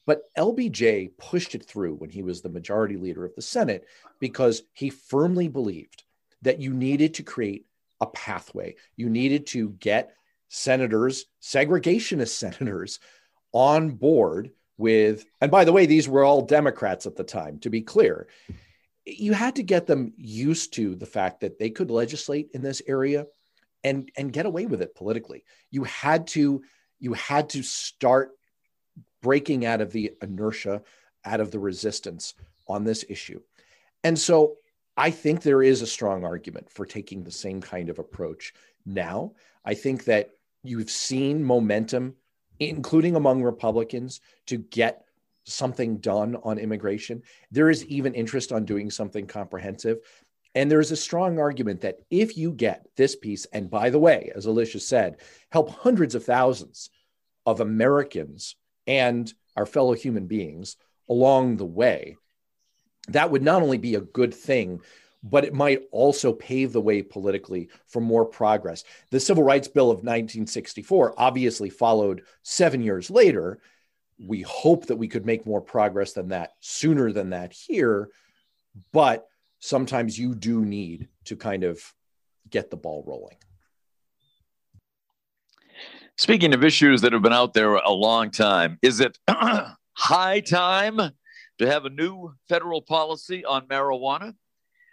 [0.08, 3.86] But LBJ pushed it through when he was the majority leader of the Senate
[4.20, 6.04] because he firmly believed
[6.42, 7.68] that you needed to create
[8.02, 8.76] a pathway.
[8.96, 10.16] You needed to get
[10.50, 13.00] senators, segregationist senators,
[13.52, 17.70] on board with, and by the way, these were all Democrats at the time, to
[17.70, 18.28] be clear.
[19.06, 22.82] You had to get them used to the fact that they could legislate in this
[22.88, 23.28] area
[23.84, 25.44] and, and get away with it politically.
[25.70, 26.64] You had to
[27.00, 28.32] you had to start
[29.22, 30.82] breaking out of the inertia,
[31.24, 32.34] out of the resistance
[32.68, 33.42] on this issue.
[34.04, 34.56] And so
[34.98, 38.54] I think there is a strong argument for taking the same kind of approach
[38.86, 39.34] now.
[39.66, 40.30] I think that
[40.64, 42.16] you've seen momentum,
[42.60, 45.05] including among Republicans, to get
[45.46, 47.22] something done on immigration.
[47.52, 50.00] There is even interest on doing something comprehensive.
[50.54, 54.32] And there's a strong argument that if you get this piece, and by the way,
[54.36, 55.18] as Alicia said,
[55.52, 56.90] help hundreds of thousands
[57.46, 58.56] of Americans
[58.88, 60.78] and our fellow human beings
[61.10, 62.16] along the way,
[63.10, 64.82] that would not only be a good thing,
[65.22, 68.84] but it might also pave the way politically for more progress.
[69.10, 73.60] The Civil Rights Bill of 1964 obviously followed seven years later.
[74.20, 78.10] We hope that we could make more progress than that sooner than that here,
[78.94, 79.28] but
[79.60, 81.82] sometimes you do need to kind of
[82.50, 83.38] get the ball rolling.
[86.18, 90.98] Speaking of issues that have been out there a long time, is it high time
[91.58, 94.34] to have a new federal policy on marijuana?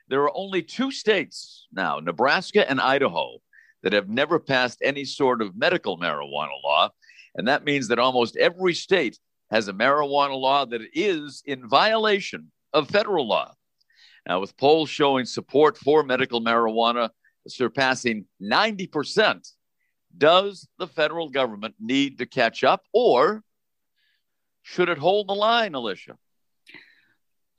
[0.09, 3.39] There are only two states now, Nebraska and Idaho,
[3.83, 6.91] that have never passed any sort of medical marijuana law.
[7.35, 9.19] And that means that almost every state
[9.51, 13.53] has a marijuana law that is in violation of federal law.
[14.27, 17.11] Now, with polls showing support for medical marijuana
[17.49, 19.51] surpassing 90%,
[20.17, 23.43] does the federal government need to catch up or
[24.63, 26.17] should it hold the line, Alicia?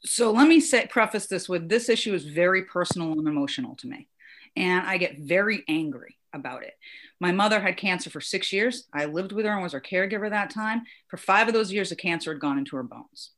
[0.05, 3.87] So let me say, preface this with this issue is very personal and emotional to
[3.87, 4.07] me.
[4.55, 6.73] And I get very angry about it.
[7.19, 8.87] My mother had cancer for six years.
[8.93, 10.83] I lived with her and was her caregiver that time.
[11.07, 13.31] For five of those years, the cancer had gone into her bones.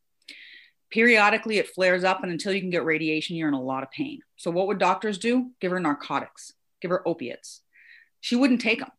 [0.89, 3.91] Periodically, it flares up, and until you can get radiation, you're in a lot of
[3.91, 4.21] pain.
[4.37, 5.51] So, what would doctors do?
[5.59, 7.61] Give her narcotics, give her opiates.
[8.21, 8.91] She wouldn't take them.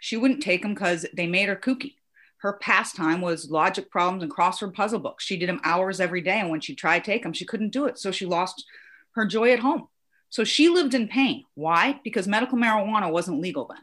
[0.00, 1.94] She wouldn't take them because they made her kooky.
[2.38, 5.24] Her pastime was logic problems and crossword puzzle books.
[5.24, 6.38] She did them hours every day.
[6.38, 7.98] And when she tried to take them, she couldn't do it.
[7.98, 8.64] So she lost
[9.12, 9.88] her joy at home.
[10.30, 11.44] So she lived in pain.
[11.54, 12.00] Why?
[12.04, 13.82] Because medical marijuana wasn't legal then.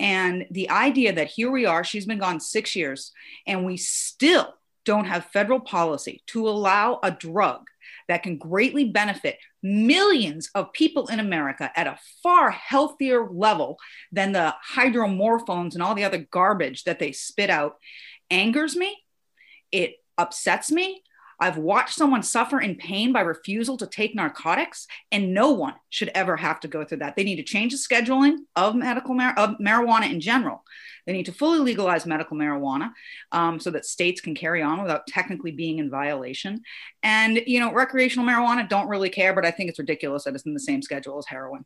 [0.00, 3.12] And the idea that here we are, she's been gone six years,
[3.46, 7.62] and we still don't have federal policy to allow a drug
[8.08, 13.78] that can greatly benefit millions of people in America at a far healthier level
[14.12, 17.76] than the hydromorphones and all the other garbage that they spit out
[18.30, 18.98] angers me.
[19.72, 21.02] It upsets me.
[21.40, 26.10] I've watched someone suffer in pain by refusal to take narcotics, and no one should
[26.14, 27.16] ever have to go through that.
[27.16, 30.62] They need to change the scheduling of medical mar- of marijuana in general.
[31.06, 32.92] They need to fully legalize medical marijuana
[33.32, 36.62] um, so that states can carry on without technically being in violation.
[37.02, 40.44] And you know, recreational marijuana don't really care, but I think it's ridiculous that it's
[40.46, 41.64] in the same schedule as heroin.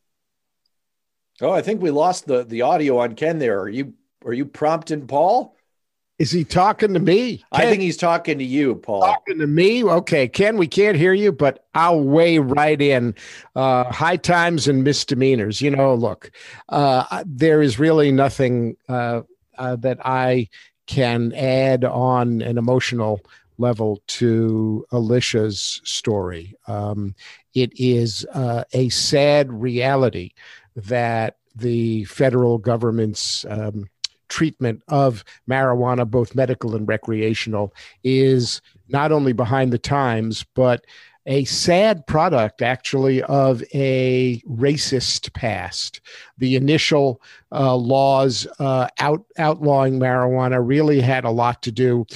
[1.40, 3.60] Oh, I think we lost the the audio on Ken there.
[3.60, 5.54] Are you are you prompting Paul?
[6.18, 7.38] Is he talking to me?
[7.38, 9.02] Ken, I think he's talking to you, Paul.
[9.02, 9.84] Talking to me?
[9.84, 13.14] Okay, Ken, we can't hear you, but I'll weigh right in.
[13.54, 15.60] Uh, high times and misdemeanors.
[15.60, 16.32] You know, look,
[16.70, 19.22] uh, there is really nothing uh,
[19.58, 20.48] uh that I
[20.86, 23.20] can add on an emotional
[23.58, 26.54] level to Alicia's story.
[26.66, 27.14] Um,
[27.54, 30.32] it is uh, a sad reality
[30.74, 33.88] that the federal government's um,
[34.28, 40.84] treatment of marijuana, both medical and recreational, is not only behind the times, but
[41.26, 46.00] a sad product actually of a racist past.
[46.38, 47.20] The initial
[47.52, 52.06] uh, laws uh, out, outlawing marijuana really had a lot to do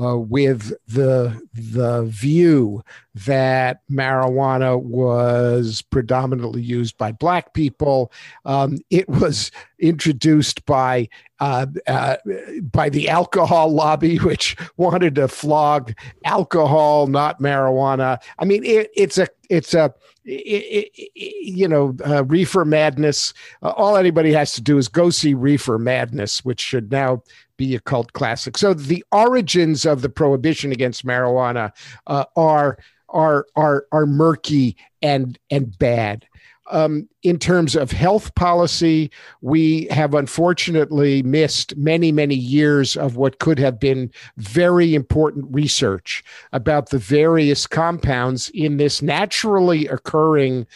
[0.00, 2.82] uh, with the the view
[3.14, 8.10] that marijuana was predominantly used by black people.
[8.44, 11.08] Um, it was introduced by
[11.40, 12.16] uh, uh,
[12.62, 15.92] by the alcohol lobby, which wanted to flog
[16.24, 18.22] alcohol, not marijuana.
[18.38, 19.92] I mean, it, it's a it's a
[20.24, 23.34] it, it, you know uh, reefer madness.
[23.62, 27.22] Uh, all anybody has to do is go see reefer madness, which should now
[27.56, 28.56] be a cult classic.
[28.56, 31.72] So the origins of the prohibition against marijuana
[32.06, 32.78] uh, are
[33.10, 36.26] are are are murky and and bad.
[36.70, 43.40] Um, in terms of health policy, we have unfortunately missed many, many years of what
[43.40, 46.22] could have been very important research
[46.52, 50.66] about the various compounds in this naturally occurring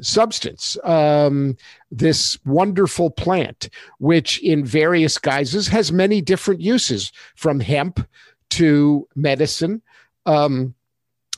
[0.00, 1.56] substance, um,
[1.90, 8.06] this wonderful plant, which in various guises has many different uses from hemp
[8.50, 9.82] to medicine.
[10.26, 10.74] Um,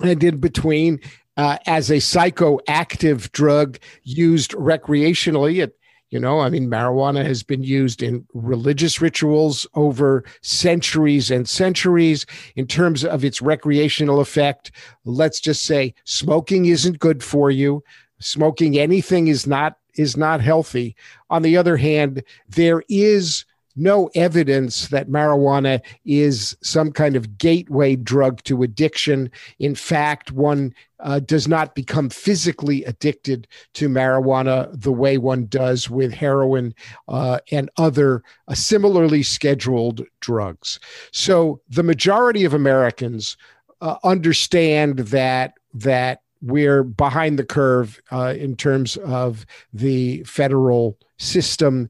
[0.02, 1.00] and in between,
[1.36, 5.62] uh, as a psychoactive drug used recreationally.
[5.62, 5.76] It,
[6.10, 12.26] you know, I mean, marijuana has been used in religious rituals over centuries and centuries.
[12.54, 14.70] In terms of its recreational effect,
[15.04, 17.82] let's just say smoking isn't good for you.
[18.20, 20.94] Smoking anything is not is not healthy.
[21.30, 23.44] On the other hand, there is
[23.76, 29.30] no evidence that marijuana is some kind of gateway drug to addiction.
[29.58, 35.90] In fact, one uh, does not become physically addicted to marijuana the way one does
[35.90, 36.74] with heroin
[37.08, 40.80] uh, and other uh, similarly scheduled drugs.
[41.12, 43.36] So the majority of Americans
[43.82, 51.88] uh, understand that that we're behind the curve uh, in terms of the federal system,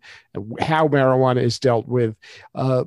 [0.60, 2.14] how marijuana is dealt with.
[2.54, 2.84] Uh,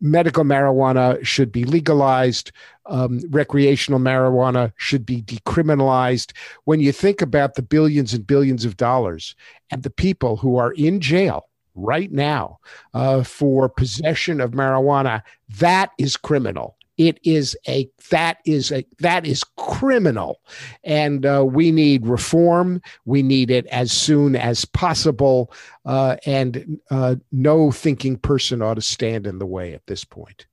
[0.00, 2.52] medical marijuana should be legalized.
[2.86, 6.32] Um, recreational marijuana should be decriminalized.
[6.64, 9.34] When you think about the billions and billions of dollars
[9.70, 12.58] and the people who are in jail right now
[12.94, 15.22] uh, for possession of marijuana,
[15.58, 20.40] that is criminal it is a that is a that is criminal.
[20.84, 22.82] And uh, we need reform.
[23.04, 25.52] We need it as soon as possible.
[25.86, 30.46] Uh, and uh, no thinking person ought to stand in the way at this point.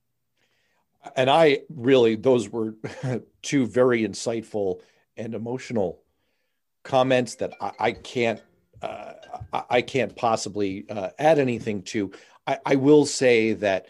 [1.15, 2.75] And i really those were
[3.41, 4.81] two very insightful
[5.17, 6.01] and emotional
[6.84, 8.41] comments that i, I can't
[8.81, 9.13] uh,
[9.69, 12.12] I can't possibly uh, add anything to.
[12.45, 13.88] I, I will say that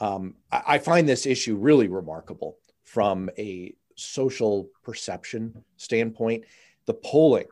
[0.00, 6.44] um, I find this issue really remarkable from a social perception standpoint.
[6.86, 7.46] The polling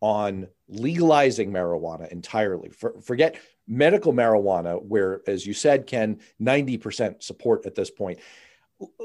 [0.00, 3.36] on legalizing marijuana entirely, for, forget
[3.68, 8.18] medical marijuana, where, as you said, Ken, 90% support at this point.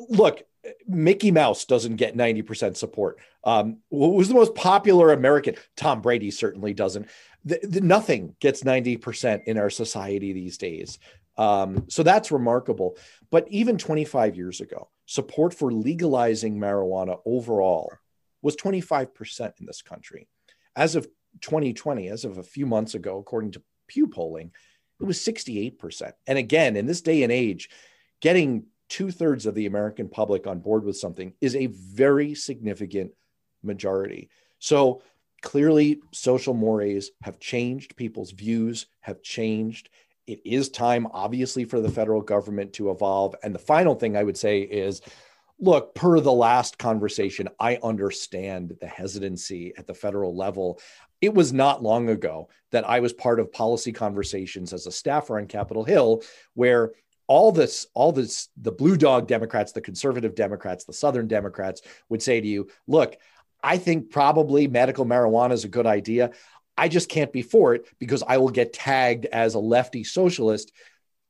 [0.10, 0.43] Look,
[0.88, 3.19] Mickey Mouse doesn't get 90% support.
[3.43, 5.55] Um, who's the most popular American?
[5.75, 7.08] Tom Brady certainly doesn't.
[7.43, 10.97] The, the, nothing gets 90% in our society these days.
[11.38, 12.98] Um, so that's remarkable.
[13.32, 17.91] But even 25 years ago, support for legalizing marijuana overall
[18.41, 20.28] was 25% in this country.
[20.76, 21.08] As of
[21.41, 24.52] 2020, as of a few months ago, according to Pew polling,
[25.00, 26.13] it was 68%.
[26.28, 27.69] And again, in this day and age,
[28.21, 33.12] getting two thirds of the American public on board with something is a very significant
[33.63, 34.30] majority.
[34.60, 35.02] So
[35.41, 39.89] clearly, social mores have changed, people's views have changed
[40.27, 43.35] it is time, obviously, for the federal government to evolve.
[43.43, 45.01] And the final thing I would say is
[45.59, 50.81] look, per the last conversation, I understand the hesitancy at the federal level.
[51.21, 55.38] It was not long ago that I was part of policy conversations as a staffer
[55.39, 56.23] on Capitol Hill
[56.56, 56.91] where
[57.27, 62.21] all this all this the blue dog democrats the conservative democrats the southern democrats would
[62.21, 63.17] say to you look
[63.63, 66.29] i think probably medical marijuana is a good idea
[66.78, 70.71] I just can't be for it because I will get tagged as a lefty socialist.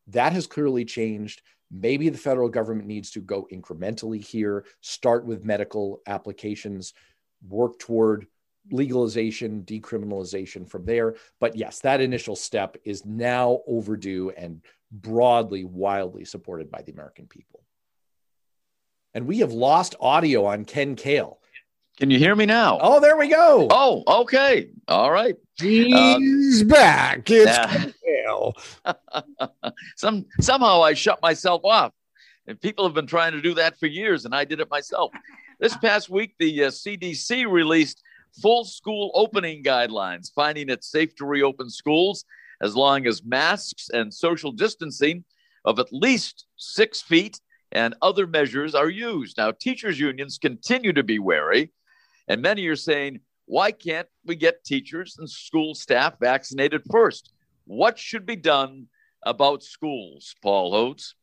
[0.07, 1.41] That has clearly changed.
[1.71, 6.93] Maybe the federal government needs to go incrementally here, start with medical applications,
[7.47, 8.27] work toward
[8.71, 11.15] legalization, decriminalization from there.
[11.39, 17.27] But yes, that initial step is now overdue and broadly, wildly supported by the American
[17.27, 17.63] people.
[19.13, 21.39] And we have lost audio on Ken Kale.
[21.97, 22.77] Can you hear me now?
[22.81, 23.67] Oh, there we go.
[23.71, 24.69] Oh, okay.
[24.87, 25.35] All right.
[25.57, 27.29] He's uh, back.
[27.29, 27.57] It's
[29.95, 31.93] Some somehow I shut myself off.
[32.47, 35.11] And people have been trying to do that for years, and I did it myself.
[35.59, 38.03] This past week, the uh, CDC released
[38.41, 42.25] full school opening guidelines, finding it safe to reopen schools
[42.61, 45.23] as long as masks and social distancing
[45.63, 47.39] of at least six feet
[47.71, 49.37] and other measures are used.
[49.37, 51.71] Now, teachers' unions continue to be wary,
[52.27, 57.31] and many are saying, why can't we get teachers and school staff vaccinated first?
[57.65, 58.87] What should be done
[59.23, 61.13] about schools, Paul Hodes?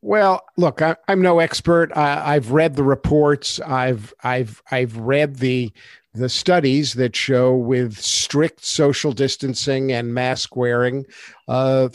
[0.00, 1.90] Well, look, I, am no expert.
[1.96, 3.58] I, I've read the reports.
[3.60, 5.72] I've I've I've read the
[6.14, 11.04] the studies that show with strict social distancing and mask wearing,
[11.48, 11.88] uh,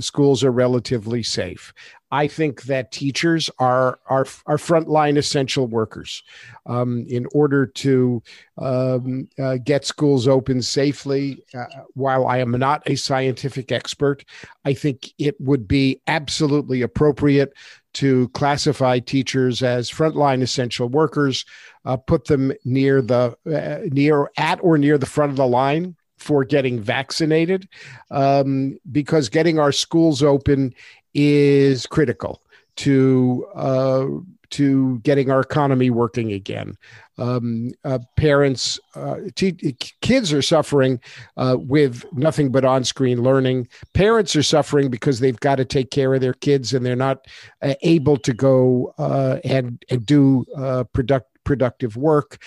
[0.00, 1.72] schools are relatively safe.
[2.10, 6.22] I think that teachers are are, are frontline essential workers.
[6.66, 8.22] Um, in order to
[8.58, 14.24] um, uh, get schools open safely, uh, while I am not a scientific expert,
[14.64, 17.52] I think it would be absolutely appropriate
[17.94, 21.44] to classify teachers as frontline essential workers,
[21.84, 25.96] uh, put them near the uh, near at or near the front of the line
[26.18, 27.68] for getting vaccinated,
[28.10, 30.74] um, because getting our schools open
[31.14, 32.42] is critical
[32.76, 34.06] to uh,
[34.54, 36.76] to getting our economy working again.
[37.18, 41.00] Um, uh, parents, uh, t- kids are suffering
[41.36, 43.66] uh, with nothing but on screen learning.
[43.94, 47.26] Parents are suffering because they've got to take care of their kids and they're not
[47.62, 52.40] uh, able to go uh, and, and do uh, product, productive work.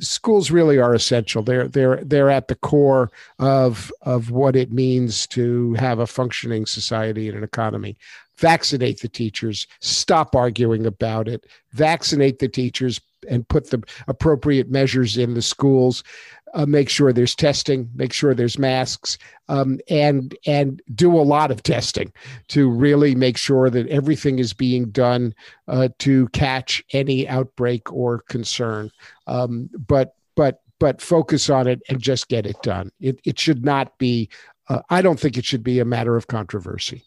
[0.00, 1.42] schools really are essential.
[1.42, 6.66] They're they're they're at the core of of what it means to have a functioning
[6.66, 7.96] society and an economy
[8.38, 15.16] vaccinate the teachers, stop arguing about it, vaccinate the teachers, and put the appropriate measures
[15.16, 16.04] in the schools.
[16.54, 19.18] Uh, make sure there's testing, make sure there's masks,
[19.48, 22.10] um, and and do a lot of testing
[22.48, 25.34] to really make sure that everything is being done
[25.66, 28.90] uh, to catch any outbreak or concern.
[29.26, 32.92] Um, but but but focus on it and just get it done.
[32.98, 34.30] It it should not be.
[34.70, 37.04] Uh, I don't think it should be a matter of controversy.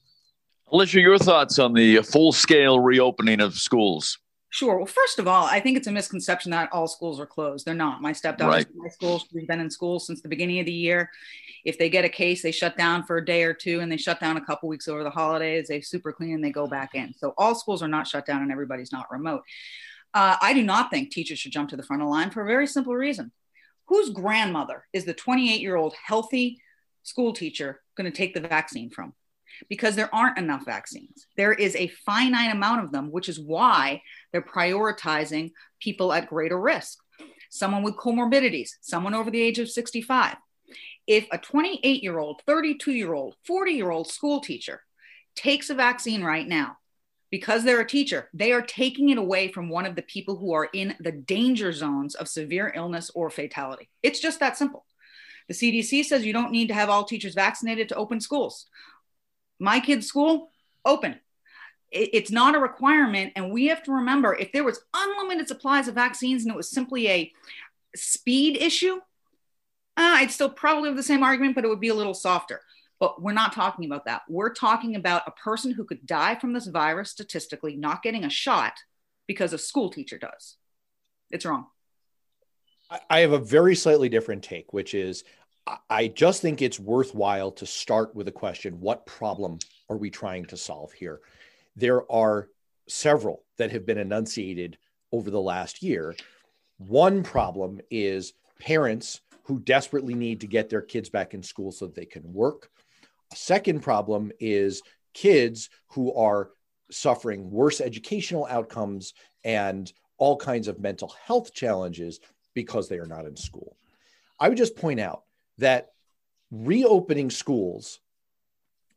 [0.72, 4.18] Alicia, your thoughts on the full scale reopening of schools?
[4.52, 4.78] Sure.
[4.78, 7.66] Well, first of all, I think it's a misconception that all schools are closed.
[7.66, 8.02] They're not.
[8.02, 8.68] My stepdaughter's right.
[8.74, 9.20] in high school.
[9.20, 11.10] She's been in school since the beginning of the year.
[11.66, 13.98] If they get a case, they shut down for a day or two and they
[13.98, 15.68] shut down a couple weeks over the holidays.
[15.68, 17.14] They super clean and they go back in.
[17.18, 19.44] So all schools are not shut down and everybody's not remote.
[20.14, 22.44] Uh, I do not think teachers should jump to the front of the line for
[22.44, 23.32] a very simple reason.
[23.88, 26.62] Whose grandmother is the 28 year old healthy
[27.04, 29.14] school teacher going to take the vaccine from?
[29.70, 31.28] Because there aren't enough vaccines.
[31.38, 34.02] There is a finite amount of them, which is why
[34.32, 37.00] they're prioritizing people at greater risk.
[37.50, 40.36] Someone with comorbidities, someone over the age of 65.
[41.08, 44.82] If a 28 year old, 32 year old, 40 year old school teacher
[45.36, 46.78] takes a vaccine right now,
[47.32, 50.54] because they're a teacher, they are taking it away from one of the people who
[50.54, 53.90] are in the danger zones of severe illness or fatality.
[54.04, 54.86] It's just that simple.
[55.48, 58.68] The CDC says you don't need to have all teachers vaccinated to open schools
[59.62, 60.50] my kid's school
[60.84, 61.20] open.
[61.92, 65.96] It's not a requirement and we have to remember if there was unlimited supplies of
[65.96, 67.32] vaccines and it was simply a
[67.94, 68.96] speed issue
[69.98, 72.62] uh, i'd still probably have the same argument but it would be a little softer.
[72.98, 74.22] But we're not talking about that.
[74.30, 78.30] We're talking about a person who could die from this virus statistically not getting a
[78.30, 78.74] shot
[79.28, 80.56] because a school teacher does.
[81.32, 81.66] It's wrong.
[83.10, 85.24] I have a very slightly different take which is
[85.90, 89.60] I just think it's worthwhile to start with a question what problem
[89.90, 91.22] are we trying to solve here?
[91.76, 92.50] There are
[92.88, 94.78] several that have been enunciated
[95.12, 96.16] over the last year.
[96.78, 101.86] One problem is parents who desperately need to get their kids back in school so
[101.86, 102.70] that they can work.
[103.32, 104.82] A second problem is
[105.14, 106.52] kids who are
[106.90, 112.20] suffering worse educational outcomes and all kinds of mental health challenges
[112.54, 113.78] because they are not in school.
[114.40, 115.24] I would just point out
[115.62, 115.92] that
[116.52, 118.00] reopening schools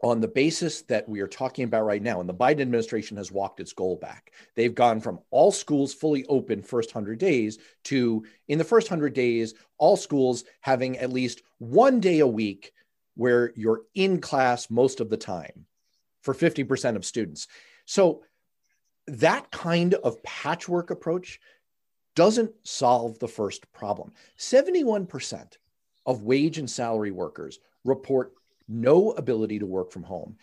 [0.03, 3.33] on the basis that we are talking about right now, and the Biden administration has
[3.33, 4.33] walked its goal back.
[4.55, 9.15] They've gone from all schools fully open first 100 days to, in the first 100
[9.15, 12.73] days, all schools having at least one day a week
[13.15, 15.65] where you're in class most of the time
[16.21, 17.49] for 50% of students.
[17.87, 18.25] So
[19.07, 21.41] that kind of patchwork approach
[22.15, 24.13] doesn't solve the first problem.
[24.39, 25.57] 71%
[26.07, 28.33] of wage and salary workers report
[28.69, 30.37] no ability to work from home.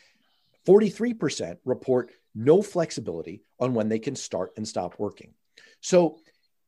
[0.67, 5.33] 43% report no flexibility on when they can start and stop working.
[5.81, 6.19] So,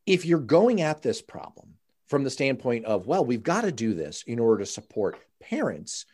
[0.06, 1.74] if you're going at this problem
[2.08, 6.04] from the standpoint of, well, we've got to do this in order to support parents,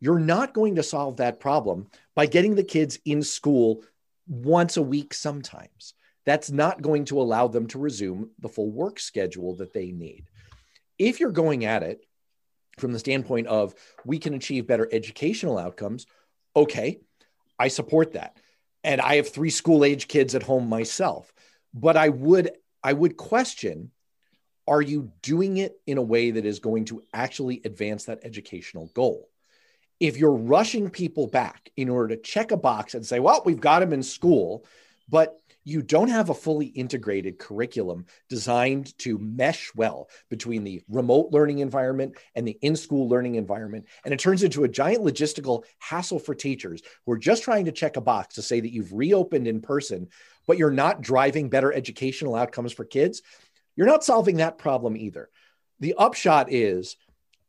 [0.00, 3.84] you're not going to solve that problem by getting the kids in school
[4.26, 5.94] once a week sometimes.
[6.26, 10.26] That's not going to allow them to resume the full work schedule that they need.
[10.98, 12.04] If you're going at it
[12.78, 16.06] from the standpoint of we can achieve better educational outcomes,
[16.56, 17.00] okay,
[17.58, 18.36] I support that.
[18.84, 21.32] And I have three school age kids at home myself.
[21.74, 22.50] But I would
[22.82, 23.90] I would question
[24.68, 28.86] are you doing it in a way that is going to actually advance that educational
[28.94, 29.28] goal?
[29.98, 33.60] If you're rushing people back in order to check a box and say, well, we've
[33.60, 34.64] got them in school,
[35.08, 41.28] but you don't have a fully integrated curriculum designed to mesh well between the remote
[41.30, 43.86] learning environment and the in school learning environment.
[44.04, 47.72] And it turns into a giant logistical hassle for teachers who are just trying to
[47.72, 50.08] check a box to say that you've reopened in person,
[50.46, 53.22] but you're not driving better educational outcomes for kids.
[53.76, 55.28] You're not solving that problem either.
[55.80, 56.96] The upshot is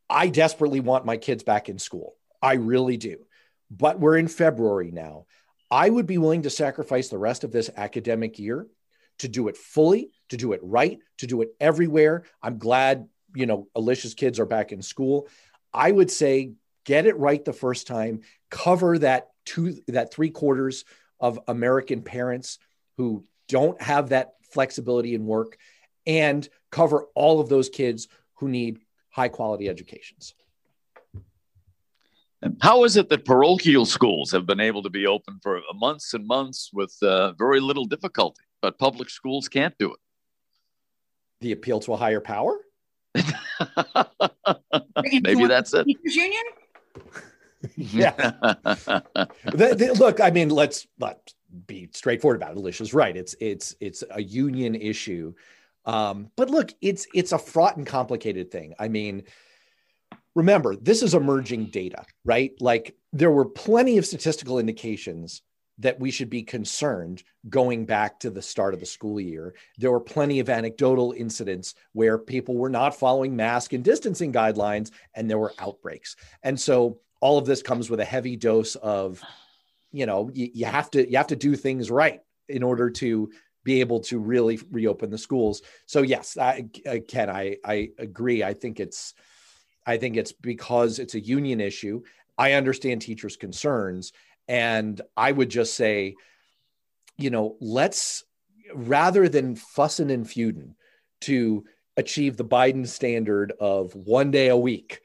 [0.09, 2.15] I desperately want my kids back in school.
[2.41, 3.25] I really do.
[3.71, 5.25] But we're in February now.
[5.73, 8.67] I would be willing to sacrifice the rest of this academic year
[9.17, 12.25] to do it fully, to do it right, to do it everywhere.
[12.43, 15.27] I'm glad, you know, Alicia's kids are back in school.
[15.73, 16.51] I would say
[16.85, 18.21] get it right the first time,
[18.51, 20.85] cover that two that three quarters
[21.19, 22.59] of American parents
[22.97, 25.57] who don't have that flexibility in work
[26.05, 28.77] and cover all of those kids who need
[29.09, 30.35] high quality educations.
[32.61, 36.25] How is it that parochial schools have been able to be open for months and
[36.27, 39.99] months with uh, very little difficulty, but public schools can't do it?
[41.41, 42.59] The appeal to a higher power?
[45.21, 45.85] Maybe that's it.
[45.85, 46.43] Teachers union?
[47.75, 48.11] yeah.
[48.11, 51.35] the, the, look, I mean, let's, let's
[51.67, 52.57] be straightforward about it.
[52.57, 53.15] Alicia's right.
[53.15, 55.33] It's it's it's a union issue.
[55.85, 58.73] Um, but look, it's it's a fraught and complicated thing.
[58.79, 59.23] I mean,
[60.35, 62.51] remember, this is emerging data, right?
[62.59, 65.41] Like there were plenty of statistical indications
[65.79, 69.55] that we should be concerned going back to the start of the school year.
[69.77, 74.91] There were plenty of anecdotal incidents where people were not following mask and distancing guidelines
[75.15, 76.15] and there were outbreaks.
[76.43, 79.21] And so all of this comes with a heavy dose of,
[79.91, 83.31] you know, you, you have to you have to do things right in order to
[83.63, 85.61] be able to really reopen the schools.
[85.85, 86.65] So yes, I,
[87.07, 88.43] Ken, I I agree.
[88.43, 89.13] I think it's
[89.85, 92.03] I think it's because it's a union issue.
[92.37, 94.13] I understand teachers' concerns.
[94.47, 96.15] And I would just say,
[97.17, 98.23] you know, let's
[98.73, 100.75] rather than fussing and feuding
[101.21, 101.63] to
[101.95, 105.01] achieve the Biden standard of one day a week,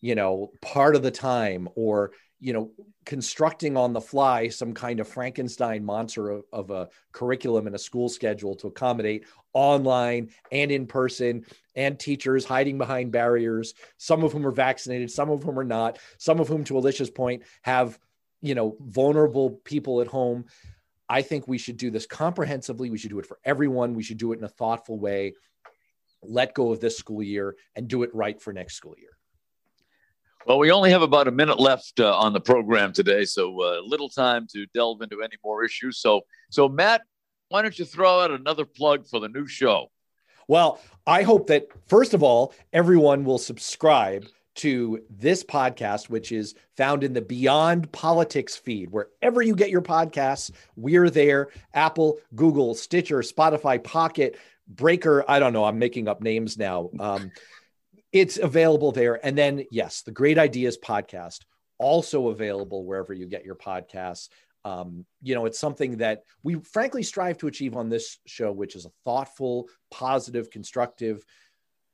[0.00, 2.70] you know, part of the time, or, you know,
[3.04, 7.78] constructing on the fly some kind of Frankenstein monster of, of, a curriculum and a
[7.78, 11.44] school schedule to accommodate online and in person
[11.76, 15.98] and teachers hiding behind barriers, some of whom are vaccinated, some of whom are not,
[16.18, 17.98] some of whom, to Alicia's point, have,
[18.40, 20.46] you know, vulnerable people at home.
[21.08, 22.90] I think we should do this comprehensively.
[22.90, 23.94] We should do it for everyone.
[23.94, 25.34] We should do it in a thoughtful way.
[26.22, 29.10] Let go of this school year and do it right for next school year.
[30.46, 33.80] Well, we only have about a minute left uh, on the program today, so uh,
[33.84, 35.98] little time to delve into any more issues.
[35.98, 37.02] So, so Matt,
[37.50, 39.90] why don't you throw out another plug for the new show?
[40.48, 44.26] Well, I hope that first of all, everyone will subscribe
[44.56, 48.90] to this podcast, which is found in the Beyond Politics feed.
[48.90, 51.48] Wherever you get your podcasts, we're there.
[51.72, 55.24] Apple, Google, Stitcher, Spotify, Pocket, Breaker.
[55.28, 55.64] I don't know.
[55.64, 56.90] I'm making up names now.
[56.98, 57.30] Um,
[58.12, 59.24] it's available there.
[59.24, 61.40] And then, yes, the Great Ideas podcast,
[61.78, 64.28] also available wherever you get your podcasts.
[64.64, 68.76] Um, you know, it's something that we frankly strive to achieve on this show, which
[68.76, 71.24] is a thoughtful, positive, constructive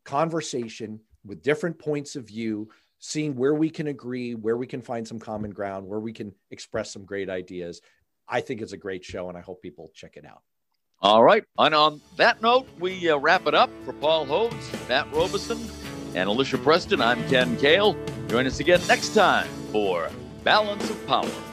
[0.04, 5.06] conversation with different points of view, seeing where we can agree, where we can find
[5.06, 7.80] some common ground, where we can express some great ideas.
[8.28, 10.42] I think it's a great show, and I hope people check it out.
[11.00, 11.44] All right.
[11.58, 15.58] And on that note, we uh, wrap it up for Paul Hodes, Matt Robison,
[16.16, 17.00] and Alicia Preston.
[17.00, 17.94] I'm Ken Kale.
[18.28, 20.10] Join us again next time for
[20.42, 21.45] Balance of Power.